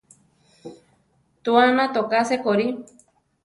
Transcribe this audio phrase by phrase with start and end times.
[1.43, 2.67] Tuána toká sekorí.